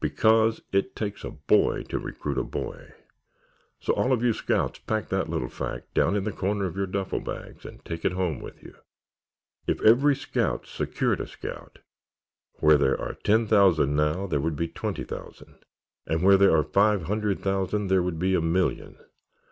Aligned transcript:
Because 0.00 0.60
it 0.72 0.96
takes 0.96 1.22
a 1.22 1.30
boy 1.30 1.84
to 1.84 2.00
recruit 2.00 2.36
a 2.36 2.42
boy. 2.42 2.94
So 3.78 3.94
all 3.94 4.12
of 4.12 4.20
you 4.20 4.32
scouts 4.32 4.80
pack 4.80 5.08
that 5.10 5.28
little 5.30 5.48
fact 5.48 5.94
down 5.94 6.16
in 6.16 6.24
the 6.24 6.32
corner 6.32 6.64
of 6.64 6.76
your 6.76 6.88
duffel 6.88 7.20
bags 7.20 7.64
and 7.64 7.84
take 7.84 8.04
it 8.04 8.10
home 8.10 8.40
with 8.40 8.60
you. 8.64 8.74
If 9.68 9.80
every 9.82 10.16
scout 10.16 10.66
secured 10.66 11.20
a 11.20 11.28
scout, 11.28 11.78
where 12.54 12.76
there 12.76 13.00
are 13.00 13.14
ten 13.14 13.46
thousand 13.46 13.94
now 13.94 14.26
there 14.26 14.40
would 14.40 14.56
be 14.56 14.66
twenty 14.66 15.04
thousand, 15.04 15.60
and 16.08 16.24
where 16.24 16.36
there 16.36 16.50
are 16.52 16.64
five 16.64 17.02
hundred 17.02 17.38
thousand, 17.38 17.86
there 17.86 18.02
would 18.02 18.18
be 18.18 18.34
a 18.34 18.40
million! 18.40 18.98